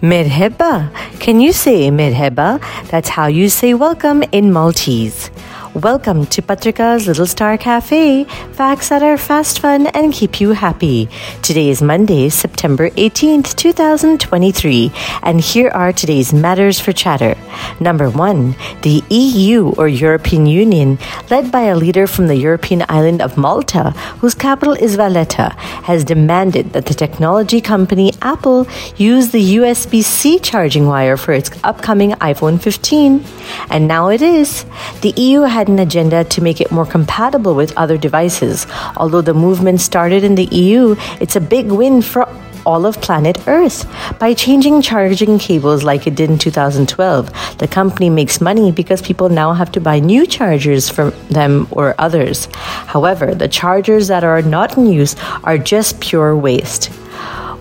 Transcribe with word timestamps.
Merhaba. 0.00 0.90
Can 1.18 1.40
you 1.40 1.52
say 1.52 1.90
merhaba? 1.90 2.62
That's 2.88 3.08
how 3.08 3.26
you 3.26 3.48
say 3.48 3.74
welcome 3.74 4.22
in 4.30 4.52
Maltese. 4.52 5.30
Welcome 5.74 6.24
to 6.28 6.40
Patrika's 6.40 7.06
Little 7.06 7.26
Star 7.26 7.58
Cafe. 7.58 8.24
Facts 8.52 8.88
that 8.88 9.02
are 9.02 9.18
fast, 9.18 9.60
fun, 9.60 9.86
and 9.88 10.14
keep 10.14 10.40
you 10.40 10.52
happy. 10.52 11.10
Today 11.42 11.68
is 11.68 11.82
Monday, 11.82 12.30
September 12.30 12.88
18th, 12.90 13.54
2023, 13.54 14.90
and 15.22 15.40
here 15.40 15.68
are 15.68 15.92
today's 15.92 16.32
matters 16.32 16.80
for 16.80 16.92
chatter. 16.92 17.36
Number 17.80 18.08
one, 18.08 18.56
the 18.80 19.04
EU 19.10 19.68
or 19.76 19.88
European 19.88 20.46
Union, 20.46 20.98
led 21.30 21.52
by 21.52 21.64
a 21.64 21.76
leader 21.76 22.06
from 22.06 22.28
the 22.28 22.36
European 22.36 22.84
island 22.88 23.20
of 23.20 23.36
Malta, 23.36 23.90
whose 24.20 24.34
capital 24.34 24.72
is 24.72 24.96
Valletta, 24.96 25.54
has 25.84 26.02
demanded 26.02 26.72
that 26.72 26.86
the 26.86 26.94
technology 26.94 27.60
company 27.60 28.12
Apple 28.22 28.66
use 28.96 29.30
the 29.30 29.56
USB 29.56 30.02
C 30.02 30.38
charging 30.38 30.86
wire 30.86 31.18
for 31.18 31.32
its 31.32 31.50
upcoming 31.62 32.12
iPhone 32.12 32.60
15. 32.60 33.22
And 33.70 33.86
now 33.86 34.08
it 34.08 34.22
is. 34.22 34.64
The 35.02 35.12
EU 35.16 35.42
had 35.58 35.66
an 35.66 35.80
agenda 35.80 36.22
to 36.22 36.40
make 36.40 36.60
it 36.60 36.70
more 36.70 36.86
compatible 36.86 37.52
with 37.52 37.76
other 37.76 37.98
devices. 37.98 38.64
Although 38.96 39.22
the 39.22 39.34
movement 39.34 39.80
started 39.80 40.22
in 40.22 40.36
the 40.36 40.46
EU, 40.52 40.94
it's 41.20 41.34
a 41.34 41.40
big 41.40 41.72
win 41.72 42.00
for 42.00 42.28
all 42.64 42.86
of 42.86 43.00
planet 43.00 43.36
Earth. 43.48 43.78
By 44.20 44.34
changing 44.34 44.82
charging 44.82 45.38
cables 45.40 45.82
like 45.82 46.06
it 46.06 46.14
did 46.14 46.30
in 46.30 46.38
2012, 46.38 47.58
the 47.58 47.66
company 47.66 48.08
makes 48.08 48.40
money 48.40 48.70
because 48.70 49.02
people 49.02 49.28
now 49.30 49.52
have 49.52 49.72
to 49.72 49.80
buy 49.80 49.98
new 49.98 50.26
chargers 50.26 50.88
from 50.88 51.12
them 51.28 51.66
or 51.72 51.96
others. 51.98 52.46
However, 52.94 53.34
the 53.34 53.48
chargers 53.48 54.06
that 54.08 54.22
are 54.22 54.42
not 54.42 54.76
in 54.76 54.86
use 54.86 55.16
are 55.42 55.58
just 55.58 56.00
pure 56.00 56.36
waste. 56.36 56.92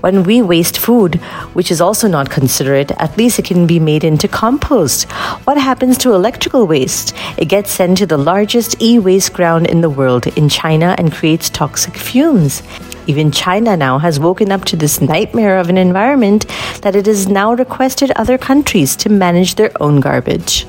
When 0.00 0.24
we 0.24 0.42
waste 0.42 0.78
food, 0.78 1.16
which 1.54 1.70
is 1.70 1.80
also 1.80 2.06
not 2.06 2.30
considerate, 2.30 2.90
at 2.92 3.16
least 3.16 3.38
it 3.38 3.46
can 3.46 3.66
be 3.66 3.80
made 3.80 4.04
into 4.04 4.28
compost. 4.28 5.10
What 5.44 5.56
happens 5.56 5.96
to 5.98 6.12
electrical 6.12 6.66
waste? 6.66 7.14
It 7.38 7.46
gets 7.46 7.70
sent 7.70 7.98
to 7.98 8.06
the 8.06 8.18
largest 8.18 8.80
e 8.80 8.98
waste 8.98 9.32
ground 9.32 9.66
in 9.66 9.80
the 9.80 9.90
world 9.90 10.26
in 10.38 10.48
China 10.48 10.94
and 10.98 11.12
creates 11.12 11.48
toxic 11.48 11.96
fumes. 11.96 12.62
Even 13.06 13.30
China 13.30 13.76
now 13.76 13.98
has 13.98 14.20
woken 14.20 14.52
up 14.52 14.64
to 14.66 14.76
this 14.76 15.00
nightmare 15.00 15.58
of 15.58 15.68
an 15.70 15.78
environment 15.78 16.46
that 16.82 16.96
it 16.96 17.06
has 17.06 17.26
now 17.26 17.54
requested 17.54 18.10
other 18.12 18.36
countries 18.36 18.96
to 18.96 19.08
manage 19.08 19.54
their 19.54 19.70
own 19.80 20.00
garbage. 20.00 20.66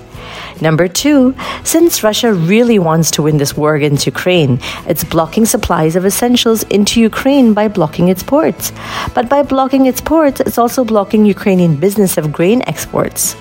Number 0.62 0.88
two, 0.88 1.36
since 1.64 2.04
Russia 2.04 2.34
really 2.34 2.80
wants 2.80 3.12
to 3.12 3.22
win 3.22 3.38
this 3.38 3.56
war 3.56 3.76
against 3.76 4.08
Ukraine, 4.08 4.60
it's 4.88 5.04
blocking 5.04 5.46
supplies 5.46 5.96
of 5.96 6.06
essentials 6.06 6.64
into 6.64 7.00
Ukraine 7.00 7.54
by 7.54 7.68
blocking 7.68 8.08
its 8.08 8.24
ports. 8.24 8.72
But 9.14 9.30
by 9.30 9.44
blocking 9.44 9.86
its 9.86 10.02
ports, 10.02 10.40
it's 10.40 10.58
also 10.58 10.84
blocking 10.84 11.26
Ukrainian 11.26 11.76
business 11.76 12.18
of 12.18 12.32
grain 12.32 12.64
exports. 12.66 13.34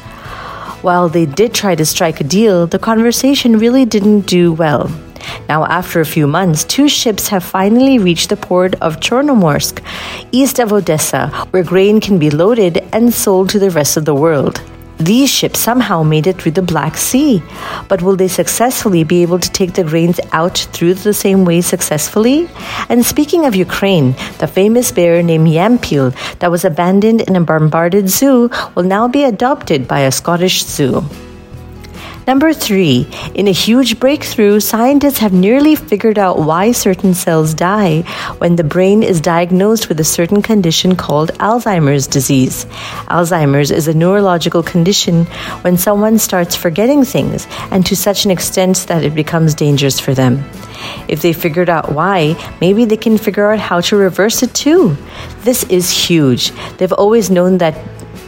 While 0.82 1.08
they 1.08 1.26
did 1.26 1.54
try 1.54 1.74
to 1.74 1.86
strike 1.86 2.20
a 2.20 2.24
deal, 2.24 2.66
the 2.66 2.78
conversation 2.78 3.58
really 3.58 3.86
didn't 3.86 4.26
do 4.26 4.52
well. 4.52 4.90
Now, 5.48 5.64
after 5.64 6.00
a 6.00 6.06
few 6.06 6.26
months, 6.26 6.64
two 6.64 6.88
ships 6.88 7.28
have 7.28 7.42
finally 7.42 7.98
reached 7.98 8.28
the 8.28 8.36
port 8.36 8.74
of 8.76 9.00
Chornomorsk, 9.00 9.82
east 10.32 10.58
of 10.58 10.72
Odessa, 10.72 11.28
where 11.50 11.62
grain 11.62 12.00
can 12.00 12.18
be 12.18 12.30
loaded 12.30 12.84
and 12.92 13.12
sold 13.12 13.48
to 13.50 13.58
the 13.58 13.70
rest 13.70 13.96
of 13.96 14.04
the 14.04 14.14
world. 14.14 14.60
These 14.98 15.30
ships 15.30 15.58
somehow 15.58 16.02
made 16.02 16.26
it 16.26 16.40
through 16.40 16.52
the 16.52 16.62
Black 16.62 16.96
Sea, 16.96 17.42
but 17.88 18.00
will 18.00 18.16
they 18.16 18.28
successfully 18.28 19.04
be 19.04 19.20
able 19.20 19.38
to 19.38 19.50
take 19.52 19.74
the 19.74 19.84
grains 19.84 20.18
out 20.32 20.56
through 20.72 20.94
the 20.94 21.12
same 21.12 21.44
way 21.44 21.60
successfully? 21.60 22.48
And 22.88 23.04
speaking 23.04 23.44
of 23.44 23.54
Ukraine, 23.54 24.12
the 24.38 24.46
famous 24.46 24.90
bear 24.92 25.22
named 25.22 25.48
Yampil 25.48 26.14
that 26.38 26.50
was 26.50 26.64
abandoned 26.64 27.20
in 27.20 27.36
a 27.36 27.42
bombarded 27.42 28.08
zoo 28.08 28.48
will 28.74 28.84
now 28.84 29.06
be 29.06 29.24
adopted 29.24 29.86
by 29.86 30.00
a 30.00 30.10
Scottish 30.10 30.64
zoo. 30.64 31.04
Number 32.26 32.52
three, 32.52 33.06
in 33.36 33.46
a 33.46 33.52
huge 33.52 34.00
breakthrough, 34.00 34.58
scientists 34.58 35.18
have 35.18 35.32
nearly 35.32 35.76
figured 35.76 36.18
out 36.18 36.40
why 36.40 36.72
certain 36.72 37.14
cells 37.14 37.54
die 37.54 38.00
when 38.38 38.56
the 38.56 38.64
brain 38.64 39.04
is 39.04 39.20
diagnosed 39.20 39.88
with 39.88 40.00
a 40.00 40.04
certain 40.04 40.42
condition 40.42 40.96
called 40.96 41.32
Alzheimer's 41.34 42.08
disease. 42.08 42.64
Alzheimer's 43.06 43.70
is 43.70 43.86
a 43.86 43.94
neurological 43.94 44.64
condition 44.64 45.26
when 45.62 45.78
someone 45.78 46.18
starts 46.18 46.56
forgetting 46.56 47.04
things 47.04 47.46
and 47.70 47.86
to 47.86 47.94
such 47.94 48.24
an 48.24 48.32
extent 48.32 48.86
that 48.88 49.04
it 49.04 49.14
becomes 49.14 49.54
dangerous 49.54 50.00
for 50.00 50.12
them. 50.12 50.44
If 51.06 51.22
they 51.22 51.32
figured 51.32 51.70
out 51.70 51.92
why, 51.92 52.34
maybe 52.60 52.86
they 52.86 52.96
can 52.96 53.18
figure 53.18 53.52
out 53.52 53.60
how 53.60 53.80
to 53.82 53.94
reverse 53.94 54.42
it 54.42 54.52
too. 54.52 54.96
This 55.42 55.62
is 55.64 55.92
huge. 55.92 56.50
They've 56.78 56.92
always 56.92 57.30
known 57.30 57.58
that 57.58 57.78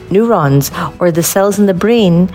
neurons 0.09 0.71
or 1.01 1.11
the 1.11 1.25
cells 1.25 1.59
in 1.59 1.67
the 1.67 1.75
brain 1.75 2.31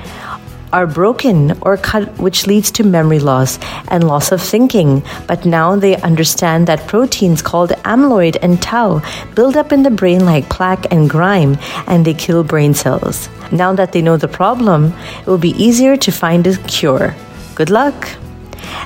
are 0.73 0.87
broken 0.87 1.57
or 1.61 1.77
cut, 1.77 2.09
which 2.17 2.47
leads 2.47 2.71
to 2.71 2.83
memory 2.83 3.19
loss 3.19 3.59
and 3.87 4.05
loss 4.05 4.31
of 4.31 4.41
thinking. 4.41 5.03
But 5.27 5.45
now 5.45 5.75
they 5.75 5.95
understand 6.01 6.67
that 6.67 6.87
proteins 6.87 7.41
called 7.41 7.69
amyloid 7.85 8.37
and 8.41 8.61
tau 8.61 9.01
build 9.35 9.55
up 9.55 9.71
in 9.71 9.83
the 9.83 9.91
brain 9.91 10.25
like 10.25 10.49
plaque 10.49 10.91
and 10.91 11.09
grime, 11.09 11.57
and 11.87 12.03
they 12.03 12.13
kill 12.13 12.43
brain 12.43 12.73
cells. 12.73 13.29
Now 13.51 13.73
that 13.73 13.91
they 13.91 14.01
know 14.01 14.17
the 14.17 14.27
problem, 14.27 14.93
it 15.21 15.27
will 15.27 15.37
be 15.37 15.63
easier 15.63 15.95
to 15.95 16.11
find 16.11 16.45
a 16.47 16.57
cure. 16.63 17.15
Good 17.55 17.69
luck! 17.69 18.09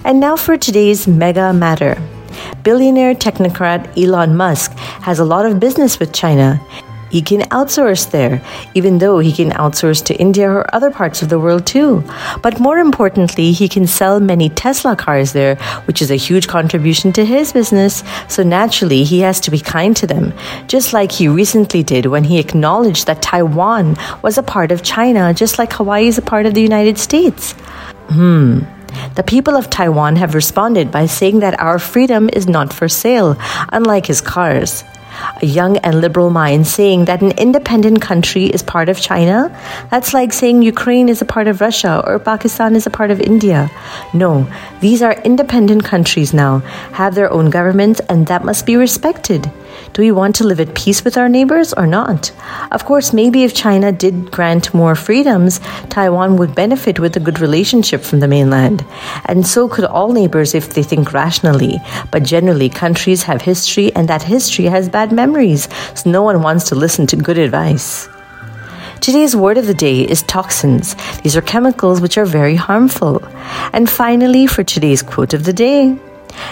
And 0.04 0.20
now 0.20 0.36
for 0.36 0.58
today's 0.58 1.08
mega 1.08 1.54
matter. 1.54 1.98
Billionaire 2.64 3.16
technocrat 3.16 3.98
Elon 3.98 4.36
Musk 4.36 4.72
has 5.08 5.20
a 5.20 5.26
lot 5.26 5.46
of 5.46 5.60
business 5.60 6.00
with 6.00 6.12
China. 6.14 6.62
He 7.10 7.22
can 7.22 7.42
outsource 7.42 8.12
there, 8.12 8.42
even 8.74 8.98
though 8.98 9.20
he 9.20 9.32
can 9.32 9.52
outsource 9.52 10.04
to 10.06 10.16
India 10.16 10.50
or 10.50 10.76
other 10.76 10.92
parts 10.92 11.22
of 11.22 11.30
the 11.30 11.40
world 11.40 11.66
too. 11.66 12.04
But 12.42 12.60
more 12.60 12.78
importantly, 12.80 13.52
he 13.52 13.70
can 13.70 13.88
sell 13.88 14.20
many 14.20 14.50
Tesla 14.50 14.96
cars 14.96 15.34
there, 15.34 15.56
which 15.86 16.02
is 16.02 16.12
a 16.12 16.16
huge 16.16 16.48
contribution 16.48 17.14
to 17.14 17.26
his 17.26 17.54
business. 17.54 18.04
So 18.28 18.44
naturally, 18.44 19.04
he 19.04 19.20
has 19.22 19.40
to 19.42 19.52
be 19.52 19.60
kind 19.60 19.96
to 19.98 20.08
them, 20.08 20.34
just 20.68 20.94
like 20.94 21.12
he 21.12 21.28
recently 21.28 21.84
did 21.84 22.08
when 22.08 22.24
he 22.24 22.40
acknowledged 22.40 23.08
that 23.08 23.22
Taiwan 23.22 23.96
was 24.22 24.38
a 24.38 24.44
part 24.44 24.72
of 24.72 24.84
China, 24.84 25.34
just 25.34 25.58
like 25.58 25.74
Hawaii 25.74 26.08
is 26.08 26.18
a 26.18 26.22
part 26.22 26.46
of 26.46 26.54
the 26.54 26.62
United 26.62 26.98
States. 26.98 27.54
Hmm. 28.10 28.60
The 29.16 29.24
people 29.24 29.56
of 29.56 29.70
Taiwan 29.70 30.16
have 30.16 30.34
responded 30.34 30.92
by 30.92 31.06
saying 31.06 31.40
that 31.40 31.60
our 31.60 31.78
freedom 31.78 32.30
is 32.34 32.48
not 32.48 32.74
for 32.74 32.88
sale, 32.88 33.38
unlike 33.72 34.08
his 34.08 34.22
cars 34.22 34.84
a 35.42 35.46
young 35.46 35.78
and 35.78 36.02
liberal 36.02 36.30
mind 36.30 36.68
saying 36.68 37.06
that 37.06 37.22
an 37.22 37.32
independent 37.32 38.02
country 38.02 38.46
is 38.46 38.64
part 38.64 38.90
of 38.90 39.00
China, 39.00 39.56
that's 39.90 40.14
like 40.14 40.34
saying 40.34 40.62
Ukraine 40.62 41.10
is 41.10 41.22
a 41.22 41.26
part 41.26 41.48
of 41.48 41.62
Russia 41.62 42.04
or 42.06 42.20
Pakistan 42.20 42.76
is 42.76 42.86
a 42.86 42.90
part 42.90 43.12
of 43.12 43.22
India. 43.22 43.70
No, 44.14 44.48
these 44.82 45.02
are 45.02 45.14
independent 45.24 45.84
countries 45.84 46.34
now, 46.34 46.60
have 46.94 47.16
their 47.16 47.32
own 47.32 47.50
governments, 47.50 48.00
and 48.10 48.28
that 48.28 48.44
must 48.44 48.66
be 48.66 48.76
respected. 48.76 49.52
Do 49.94 50.02
we 50.02 50.12
want 50.12 50.36
to 50.36 50.44
live 50.44 50.60
at 50.60 50.76
peace 50.76 51.04
with 51.04 51.18
our 51.18 51.30
neighbors 51.30 51.74
or 51.74 51.88
not? 51.88 52.32
Of 52.72 52.86
course, 52.86 53.14
maybe 53.14 53.44
if 53.44 53.54
China 53.54 53.92
did 53.92 54.32
grant 54.32 54.74
more 54.74 54.96
freedoms, 54.96 55.60
Taiwan 55.90 56.38
would 56.38 56.54
benefit 56.54 57.00
with 57.00 57.16
a 57.16 57.20
good 57.20 57.40
relationship 57.40 58.02
from 58.02 58.20
the 58.20 58.28
mainland. 58.28 58.86
And 59.26 59.46
so 59.46 59.68
could 59.68 59.86
all 59.86 60.12
neighbors 60.12 60.54
if 60.54 60.74
they 60.74 60.84
think 60.84 61.14
rationally. 61.14 61.80
But 62.12 62.24
generally, 62.24 62.70
countries 62.70 63.24
have 63.24 63.42
history, 63.42 63.96
and 63.96 64.08
that 64.08 64.24
history 64.24 64.66
has 64.66 64.90
bad 64.90 65.12
memories, 65.12 65.68
so 65.96 66.10
no 66.10 66.22
one 66.22 66.42
wants 66.42 66.70
to 66.70 66.76
listen 66.76 67.08
to 67.08 67.16
good 67.16 67.38
advice. 67.38 68.08
Today's 69.00 69.36
word 69.36 69.58
of 69.58 69.68
the 69.68 69.74
day 69.74 70.02
is 70.02 70.24
toxins. 70.24 70.96
These 71.22 71.38
are 71.38 71.42
chemicals 71.42 72.02
which 72.02 72.18
are 72.18 72.26
very 72.26 72.56
harmful. 72.56 73.24
And 73.72 73.90
finally, 73.90 74.48
for 74.48 74.64
today's 74.64 75.02
quote 75.02 75.34
of 75.34 75.44
the 75.46 75.54
day, 75.54 75.98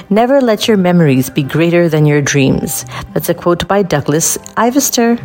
Never 0.09 0.41
let 0.41 0.67
your 0.67 0.77
memories 0.77 1.29
be 1.29 1.43
greater 1.43 1.89
than 1.89 2.05
your 2.05 2.21
dreams. 2.21 2.85
That's 3.13 3.29
a 3.29 3.33
quote 3.33 3.67
by 3.67 3.83
Douglas 3.83 4.37
Ivester. 4.57 5.19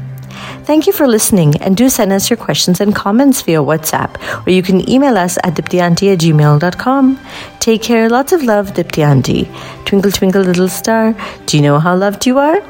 Thank 0.64 0.86
you 0.86 0.92
for 0.92 1.06
listening 1.06 1.56
and 1.60 1.76
do 1.76 1.88
send 1.88 2.12
us 2.12 2.30
your 2.30 2.36
questions 2.36 2.80
and 2.80 2.94
comments 2.94 3.42
via 3.42 3.58
WhatsApp 3.58 4.16
or 4.46 4.50
you 4.50 4.62
can 4.62 4.88
email 4.88 5.16
us 5.18 5.36
at 5.38 5.54
diptyanti 5.54 6.12
at 6.12 6.20
gmail.com. 6.20 7.18
Take 7.58 7.82
care. 7.82 8.08
Lots 8.08 8.32
of 8.32 8.42
love, 8.42 8.72
Diptyanti. 8.72 9.48
Twinkle, 9.84 10.12
twinkle, 10.12 10.42
little 10.42 10.68
star. 10.68 11.14
Do 11.46 11.56
you 11.56 11.62
know 11.62 11.78
how 11.78 11.96
loved 11.96 12.26
you 12.26 12.38
are? 12.38 12.62